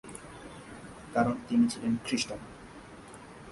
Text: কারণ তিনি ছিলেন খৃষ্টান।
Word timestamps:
কারণ 1.13 1.35
তিনি 1.47 1.65
ছিলেন 1.67 1.93
খৃষ্টান। 2.05 2.39